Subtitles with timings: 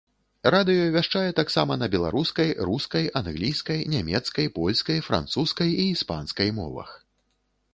[0.53, 6.89] Радыё вяшчае таксама на беларускай, рускай, англійскай, нямецкай, польскай, французскай і іспанскай мовах.